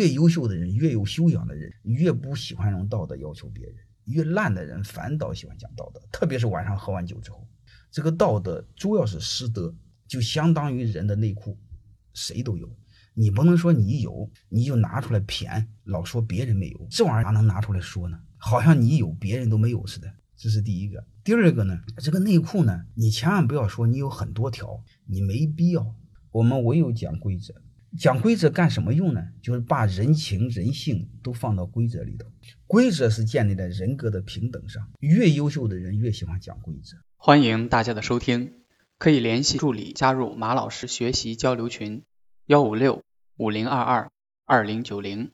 [0.00, 3.74] 越优秀的人，越有修养的人，越不喜欢用道德要求别人；
[4.06, 6.00] 越烂的人，反倒喜欢讲道德。
[6.10, 7.46] 特别是晚上喝完酒之后，
[7.90, 9.74] 这个道德主要是师德，
[10.08, 11.58] 就相当于人的内裤，
[12.14, 12.66] 谁都有。
[13.12, 18.18] 你不能说你有，你就拿出来谝，老说别人没有，这玩意儿哪能拿出来说呢？
[18.38, 20.10] 好像你有，别人都没有似的。
[20.34, 21.04] 这是第一个。
[21.22, 25.94] 第二个呢，这个内裤呢，你千万不要说你有很多条，你没必要。
[26.30, 27.52] 我们唯有讲规则。
[27.98, 29.28] 讲规则干什么用呢？
[29.42, 32.26] 就是把人情人性都放到规则里头。
[32.66, 34.90] 规则是建立在人格的平等上。
[35.00, 36.96] 越优秀的人越喜欢讲规则。
[37.16, 38.52] 欢迎大家的收听，
[38.98, 42.04] 可以联系助理加入马老师学习交流群：
[42.46, 43.02] 幺五六
[43.36, 44.10] 五零二二
[44.44, 45.32] 二零九零。